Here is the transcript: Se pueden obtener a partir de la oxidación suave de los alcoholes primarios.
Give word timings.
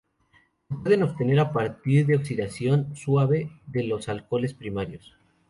Se 0.67 0.75
pueden 0.77 1.03
obtener 1.03 1.39
a 1.39 1.53
partir 1.53 2.07
de 2.07 2.15
la 2.15 2.21
oxidación 2.21 2.95
suave 2.95 3.51
de 3.67 3.83
los 3.83 4.09
alcoholes 4.09 4.55
primarios. 4.55 5.15